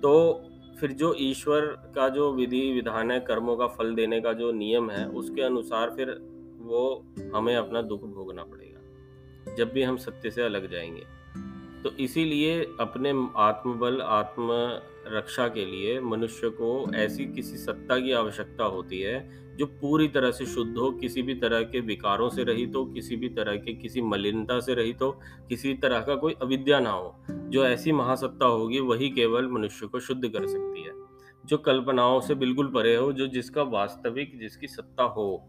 तो 0.00 0.42
फिर 0.80 0.92
जो 0.92 1.14
ईश्वर 1.18 1.60
का 1.94 2.08
जो 2.08 2.32
विधि, 2.32 2.72
विधान 2.72 3.10
है, 3.10 3.20
कर्मों 3.20 3.56
का 3.56 3.66
फल 3.66 3.94
देने 3.94 4.20
का 4.20 4.32
जो 4.32 4.52
नियम 4.52 4.90
है, 4.90 5.08
उसके 5.08 5.42
अनुसार 5.42 5.90
फिर 5.90 6.10
वो 6.58 7.06
हमें 7.34 7.56
अपना 7.56 7.82
दुख 7.82 8.02
भोगना 8.02 8.44
पड़ेगा, 8.44 9.54
जब 9.54 9.72
भी 9.72 9.82
हम 9.82 9.96
सत्य 9.96 10.30
से 10.30 10.42
अलग 10.42 10.70
जाएँगे। 10.70 11.02
तो 11.82 11.90
इसीलिए 11.90 12.64
अपने 12.80 13.12
आत्मबल, 13.36 14.00
आत्म 14.00 14.48
रक्षा 15.06 15.48
के 15.48 15.64
लिए 15.64 16.00
मनुष्य 16.00 16.48
को 16.48 16.92
ऐसी 16.94 17.24
किसी 17.24 17.56
सत्ता 17.56 17.98
की 17.98 18.12
आवश्यकता 18.12 18.64
होती 18.64 19.00
है 19.00 19.18
जो 19.60 19.66
पूरी 19.66 20.08
तरह 20.08 20.30
से 20.30 20.46
शुद्ध 20.46 20.78
हो, 20.78 20.90
किसी 20.90 21.22
भी 21.22 21.34
तरह 21.34 21.62
के 21.62 21.80
विकारों 21.80 22.28
से 22.30 22.44
रहित 22.44 22.72
हो, 22.76 22.84
किसी 22.84 23.16
भी 23.16 23.28
तरह 23.28 23.56
के 23.56 23.74
किसी 23.74 24.02
मलिनता 24.02 24.60
से 24.60 24.74
रहित 24.74 25.02
हो, 25.02 25.20
किसी 25.48 25.74
तरह 25.74 26.00
का 26.00 26.14
कोई 26.14 26.34
अविद्या 26.42 26.80
ना 26.80 26.90
हो, 26.90 27.24
जो 27.30 27.64
ऐसी 27.64 27.92
महासत्ता 27.92 28.46
होगी, 28.46 28.80
वही 28.80 29.10
केवल 29.10 29.48
मनुष्य 29.48 29.86
को 29.86 30.00
शुद्ध 30.00 30.28
कर 30.28 30.46
सकती 30.46 30.82
है। 30.82 30.92
जो 31.46 31.58
कल्पनाओं 31.58 32.20
से 32.20 32.34
बिल्कुल 32.34 32.66
परे 32.66 32.96
हो, 32.96 33.12
जो 33.12 33.26
जिसका 33.26 33.62
वास्तविक, 33.62 34.38
जिसकी 34.38 34.66
सत्ता 34.66 35.02
हो, 35.02 35.48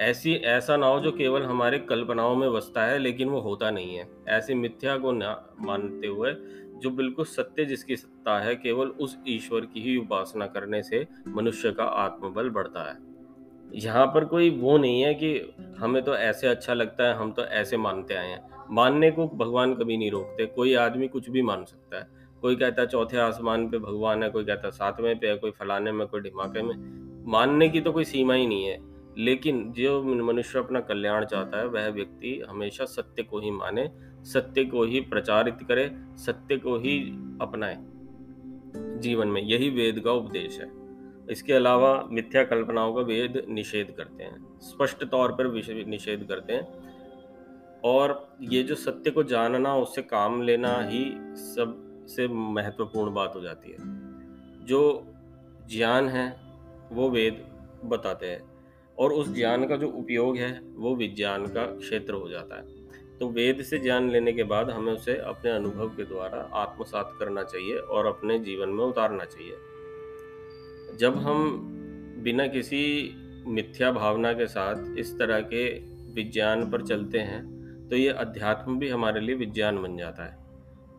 ऐसी, 0.00 0.34
ऐसा 0.34 0.76
ना 0.76 0.86
हो 0.86 1.00
जो 1.00 1.12
केवल 1.12 1.42
हमारे 1.42 1.78
कल्पनाओं 1.78 2.36
में 2.36 2.52
बसता 2.52 2.84
है, 2.84 2.98
लेकिन 2.98 3.28
वो 3.28 3.40
होता 3.40 3.70
नहीं 3.70 3.96
है। 3.96 4.08
ऐसी 4.28 4.54
मिथ्या 4.54 4.98
को 4.98 5.12
न 5.12 5.36
मानते 5.60 6.06
हुए, 6.06 6.34
जो 6.78 6.90
बिल्कुल 6.90 7.24
सत्य 7.24 7.64
जिसकी 7.64 7.96
सत्ता 7.96 8.38
है, 8.38 8.56
केवल 8.56 8.88
उस 8.88 9.18
ईश्वर 9.28 9.60
की 9.60 9.80
ही 9.80 9.96
उपासना 9.96 10.46
करने 10.46 10.82
से 10.82 11.06
मनुष्य 11.28 11.72
का 11.72 11.84
आत्मबल 11.84 12.50
बढ़ता 12.50 12.92
है। 12.92 13.15
यहाँ 13.76 14.06
पर 14.06 14.24
कोई 14.24 14.50
वो 14.50 14.78
नहीं 14.78 15.00
है 15.02 15.14
कि 15.14 15.54
हमें 15.78 16.02
तो 16.02 16.14
ऐसे 16.16 16.46
अच्छा 16.46 16.74
लगता 16.74 17.04
है, 17.04 17.14
हम 17.14 17.32
तो 17.32 17.42
ऐसे 17.42 17.76
मानते 17.76 18.14
आए 18.14 18.28
हैं। 18.28 18.48
मानने 18.70 19.10
को 19.10 19.26
भगवान 19.28 19.74
कभी 19.74 19.96
नहीं 19.96 20.10
रोकते, 20.10 20.46
कोई 20.46 20.74
आदमी 20.74 21.08
कुछ 21.08 21.30
भी 21.30 21.42
मान 21.42 21.64
सकता 21.64 21.98
है। 21.98 22.08
कोई 22.40 22.56
कहता 22.56 22.82
है 22.82 22.88
चौथे 22.88 23.16
आसमान 23.16 23.68
पे 23.68 23.78
भगवान 23.78 24.22
है, 24.22 24.30
कोई 24.30 24.44
कहता 24.44 24.66
है 24.66 24.70
सातवें 24.70 25.18
पे 25.18 25.26
है, 25.26 25.36
कोई 25.36 25.50
फलाने 25.50 25.92
में, 25.92 26.06
कोई 26.06 26.20
ढिमाके 26.20 26.62
में। 26.62 26.74
मानने 27.26 27.68
की 27.68 27.80
तो 27.80 27.92
कोई 27.92 28.04
सीमा 28.04 28.34
ही 28.34 28.46
नहीं 28.46 28.64
है, 28.64 28.78
लेकिन 29.18 29.72
जो 29.72 30.02
मनुष्य 30.02 30.58
अपना 30.58 30.80
कल्याण 30.80 31.24
चाहता 31.24 31.58
है, 31.58 31.66
वह 31.66 31.88
व्यक्ति 31.88 32.42
हमेशा 32.48 32.84
सत्य 32.84 33.22
को 33.22 33.40
ही 33.40 33.50
माने, 33.50 33.90
सत्य 34.24 34.64
को 34.64 34.84
ही 34.84 35.00
प्रचारित 35.00 35.58
करे, 35.68 35.90
सत्य 36.16 36.56
को 36.56 36.78
ही 36.78 36.98
अपनाए। 37.42 37.76
जीवन 39.00 39.28
में 39.28 39.42
यही 39.42 39.70
वेद 39.70 40.00
का 40.00 40.12
उपदेश 40.12 40.60
है। 40.60 40.85
इसके 41.30 41.52
अलावा 41.52 42.08
मिथ्या 42.10 42.44
कल्पनाओं 42.44 42.94
का 42.94 43.00
वेद 43.00 43.46
निषेध 43.48 43.90
करते 43.90 44.24
हैं, 44.24 44.60
स्पष्ट 44.60 45.04
तौर 45.04 45.32
पर 45.32 45.52
निषेध 45.86 46.24
करते 46.28 46.52
हैं। 46.52 46.86
और 47.84 48.36
ये 48.40 48.62
जो 48.62 48.74
सत्य 48.74 49.10
को 49.10 49.22
जानना, 49.22 49.76
उससे 49.76 50.02
काम 50.02 50.42
लेना 50.42 50.80
ही 50.82 51.12
सबसे 51.36 52.28
महत्वपूर्ण 52.28 53.14
बात 53.14 53.32
हो 53.36 53.40
जाती 53.40 53.70
है। 53.70 53.76
जो 54.66 55.06
ज्ञान 55.70 56.08
है, 56.08 56.40
वो 56.92 57.10
वेद 57.10 57.46
बताते 57.84 58.26
हैं 58.26 58.42
और 58.98 59.12
उस 59.12 59.34
ज्ञान 59.34 59.66
का 59.66 59.76
जो 59.76 59.88
उपयोग 59.88 60.36
है, 60.36 60.60
वो 60.74 60.96
विज्ञान 60.96 61.46
का 61.46 61.66
क्षेत्र 61.66 62.14
हो 62.14 62.28
जाता 62.28 62.56
है। 62.56 62.86
तो 63.18 63.28
वेद 63.28 63.62
से 63.62 63.78
ज्ञान 63.78 64.10
लेने 64.10 64.32
के 64.32 64.42
बाद 64.42 64.70
हमें 64.70 64.92
उसे 64.92 65.16
अपने 65.16 65.50
अनुभव 65.50 65.88
के 65.88 66.04
द्वारा 66.04 66.50
आत्मसात 66.52 67.12
करना 67.18 67.42
चाहिए 67.42 67.76
और 67.76 68.06
अपने 68.06 68.38
जीवन 68.38 68.68
में 68.68 68.84
उतारना 68.84 69.24
चाहिए। 69.24 69.56
जब 71.00 71.16
हम 71.16 71.58
बिना 72.24 72.46
किसी 72.46 73.14
मिथ्या 73.46 73.90
भावना 73.92 74.32
के 74.32 74.46
साथ 74.46 74.98
इस 74.98 75.18
तरह 75.18 75.40
के 75.40 75.68
विज्ञान 76.14 76.70
पर 76.70 76.82
चलते 76.82 77.18
हैं 77.18 77.88
तो 77.88 77.96
ये 77.96 78.08
अध्यात्म 78.08 78.78
भी 78.78 78.88
हमारे 78.88 79.20
लिए 79.20 79.34
विज्ञान 79.34 79.82
बन 79.82 79.96
जाता 79.96 80.24
है। 80.24 80.36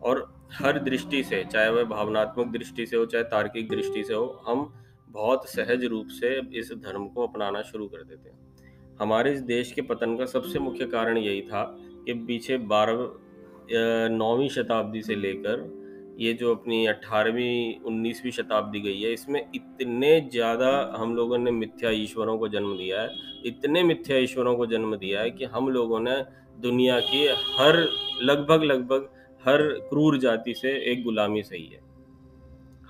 और 0.02 0.26
हर 0.52 0.78
दृष्टि 0.78 1.22
से, 1.22 1.42
चाहे 1.44 1.70
वह 1.70 1.84
भावनात्मक 1.84 2.52
दृष्टि 2.52 2.86
से 2.86 2.96
हो, 2.96 3.06
चाहे 3.06 3.24
तार्किक 3.24 3.68
दृष्टि 3.68 4.04
से 4.04 4.14
हो, 4.14 4.42
हम 4.46 4.72
बहुत 5.08 5.48
सहज 5.48 5.84
रूप 5.84 6.06
से 6.08 6.40
इस 6.58 6.72
धर्म 6.72 7.06
को 7.08 7.26
अपनाना 7.26 7.62
शुरू 7.62 7.86
कर 7.86 8.02
देते 8.02 8.28
हैं। 8.28 8.96
हमारे 9.00 9.32
इस 9.32 9.40
देश 9.40 9.72
के 9.72 9.82
पतन 9.82 10.16
का 10.16 10.24
सबसे 10.26 10.58
मुख्य 10.58 10.86
कारण 10.86 11.18
यही 11.18 11.40
था 11.42 11.64
कि 12.06 12.14
पीछे 12.14 12.58
बारह 12.58 14.08
नौवीं 14.08 14.48
शताब्दी 14.48 15.02
से 15.02 15.14
लेकर 15.14 15.77
ये 16.18 16.32
जो 16.34 16.54
अपनी 16.54 16.86
अट्ठारहवीं 16.86 17.80
उन्नीसवीं 17.86 18.30
शताब्दी 18.32 18.80
गई 18.80 19.00
है, 19.00 19.12
इसमें 19.12 19.40
इतने 19.54 20.20
ज़्यादा 20.32 20.70
हम 20.96 21.14
लोगों 21.16 21.38
ने 21.38 21.50
मिथ्या 21.52 21.90
ईश्वरों 21.96 22.36
को 22.38 22.48
जन्म 22.48 22.76
दिया 22.76 23.02
है, 23.02 23.10
इतने 23.46 23.82
मिथ्या 23.84 24.16
ईश्वरों 24.18 24.56
को 24.56 24.66
जन्म 24.66 24.96
दिया 24.96 25.20
है 25.20 25.30
कि 25.30 25.44
हम 25.46 25.68
लोगों 25.70 26.00
ने 26.00 26.16
दुनिया 26.60 26.98
की 27.02 27.26
हर 27.58 27.76
लगभग 28.22 28.62
लगभग 28.64 29.08
हर 29.44 29.62
क्रूर 29.90 30.18
जाति 30.18 30.54
से 30.54 30.70
एक 30.92 31.04
गुलामी 31.04 31.42
सही 31.42 31.64
है। 31.64 31.86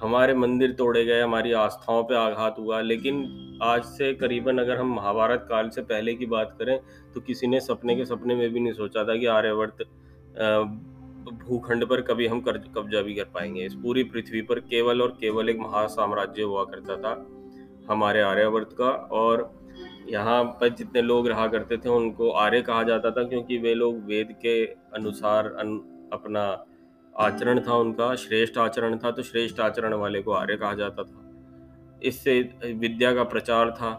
हमारे 0.00 0.34
मंदिर 0.36 0.72
तोड़े 0.72 1.04
गए, 1.04 1.20
हमारी 1.20 1.52
आस्थाओं 1.54 2.02
पे 2.04 2.14
आघात 2.16 2.56
हुआ, 2.58 2.80
लेकिन 2.82 3.58
आज 3.62 3.82
से 3.84 4.12
करीबन 4.14 4.58
अगर 4.58 4.76
हम 4.78 4.94
महाभारत 4.94 5.46
काल 5.48 5.68
से 5.68 5.82
पहले 5.84 6.14
की 6.14 6.26
बात 6.28 6.56
करें 6.58 6.78
तो 7.14 7.20
किसी 7.20 7.46
ने 7.46 7.60
सपने 7.60 7.96
के 7.96 8.04
सपने 8.06 8.34
में 8.34 8.50
भी 8.50 8.60
नहीं 8.60 8.72
सोचा 8.74 9.04
था 9.04 9.16
कि 9.16 9.26
आर्यवर्त 9.28 9.82
भूखंड 11.30 11.84
पर 11.86 12.00
कभी 12.00 12.26
हम 12.26 12.40
कब्जा 12.40 13.00
भी 13.02 13.14
कर 13.14 13.24
पाएँगे। 13.24 13.64
इस 13.64 13.74
पूरी 13.74 14.02
पृथ्वी 14.04 14.42
पर 14.42 14.60
केवल 14.60 15.02
और 15.02 15.16
केवल 15.20 15.48
एक 15.48 15.58
महासाम्राज्य 15.60 16.42
हुआ 16.42 16.64
करता 16.64 16.96
था 16.96 17.14
हमारे 17.90 18.20
आर्यवर्त 18.20 18.74
का। 18.78 18.90
और 19.12 19.50
यहाँ 20.08 20.42
पर 20.60 20.68
जितने 20.68 21.02
लोग 21.02 21.28
रहा 21.28 21.46
करते 21.46 21.76
थे 21.76 21.88
उनको 21.88 22.30
आर्य 22.30 22.60
कहा 22.62 22.82
जाता 22.82 23.10
था 23.10 23.22
क्योंकि 23.22 23.58
वे 23.58 23.74
लोग 23.74 24.04
वेद 24.04 24.34
के 24.42 24.64
अनुसार 24.66 25.46
अन, 25.46 25.76
अपना 26.12 26.64
आचरण 27.14 27.60
था 27.60 27.74
उनका 27.74 28.14
श्रेष्ठ 28.14 28.58
आचरण 28.58 28.96
था 28.98 29.10
तो 29.10 29.22
श्रेष्ठ 29.22 29.60
आचरण 29.60 29.94
वाले 29.94 30.22
को 30.22 30.32
आर्य 30.32 30.56
कहा 30.56 30.74
जाता 30.74 31.02
था। 31.02 31.24
इससे 32.02 32.40
विद्या 32.64 33.14
का 33.14 33.24
प्रचार 33.24 33.70
था 33.70 33.92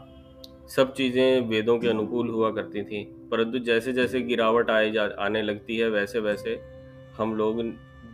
सब 0.75 0.93
चीज़ें 0.93 1.47
वेदों 1.49 1.77
के 1.79 1.87
अनुकूल 1.87 2.29
हुआ 2.29 2.51
करती 2.51 2.83
थी 2.83 3.03
परंतु 3.31 3.59
जैसे 3.59 3.93
जैसे 3.93 4.21
गिरावट 4.21 4.69
आए 4.69 4.91
जा 4.91 5.09
आने 5.19 5.41
लगती 5.41 5.77
है 5.77 5.89
वैसे 5.89 6.19
वैसे 6.19 6.53
हम 7.19 7.35
लोग 7.35 7.61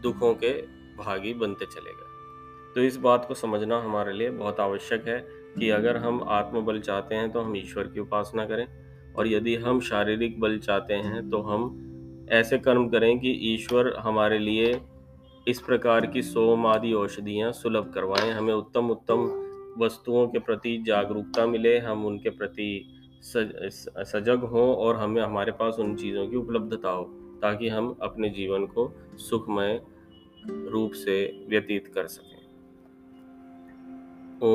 दुखों 0.02 0.34
के 0.34 0.52
भागी 0.98 1.34
बनते 1.34 1.66
चले 1.66 1.94
गए। 1.94 2.74
तो 2.76 2.82
इस 2.82 2.98
बात 2.98 3.26
को 3.28 3.34
समझना 3.34 3.80
हमारे 3.82 4.14
लिए 4.14 4.30
बहुत 4.30 4.60
आवश्यक 4.60 5.08
है 5.08 5.18
कि 5.58 5.70
अगर 5.70 5.98
हम 5.98 6.24
आत्मबल 6.24 6.80
चाहते 6.80 7.16
हैं 7.16 7.32
तो 7.32 7.40
हम 7.40 7.56
ईश्वर 7.58 7.88
की 7.88 8.00
उपासना 8.00 8.46
करें 8.46 8.68
और 9.14 9.28
यदि 9.28 9.56
हम 9.56 9.80
शारीरिक 9.80 10.40
बल 10.40 10.58
चाहते 10.58 10.94
हैं 10.94 11.30
तो 11.30 11.42
हम 11.42 12.28
ऐसे 12.32 12.58
कर्म 12.58 12.88
करें 12.90 13.20
कि 13.20 13.32
ईश्वर 13.54 13.94
हमारे 14.00 14.40
लिए 14.40 14.82
इस 15.48 15.60
प्रकार 15.60 16.06
की 16.06 16.22
सोम 16.22 16.66
आदि 16.66 16.94
औषधियाँ 16.94 17.52
सुलभ 17.52 17.92
करवाएँ, 17.96 18.32
हमें 18.32 18.54
उत्तम 18.54 18.90
उत्तम 18.90 19.44
वस्तुओं 19.80 20.28
के 20.28 20.40
प्रति 20.40 20.84
जागरूकता 20.88 21.46
मिले, 21.46 21.78
हम 21.80 22.06
उनके 22.06 22.30
प्रति 22.30 22.70
सज 23.24 23.52
सजग 24.08 24.44
हों 24.44 24.76
और 24.76 24.96
हमें, 24.96 25.22
हमारे 25.22 25.52
पास 25.52 25.76
उन 25.80 25.96
चीज़ों 25.96 26.28
की 26.28 26.36
उपलब्धता 26.36 26.90
हो। 26.90 27.04
ताकि 27.46 27.68
हम 27.70 27.98
अपने 28.02 28.30
जीवन 28.30 28.66
को 28.66 28.94
सुखमय 29.18 29.82
रूप 30.48 30.92
से 30.92 31.46
व्यतीत 31.50 31.88
कर 31.88 32.08
सकें। 32.08 32.36
ओ 34.42 34.50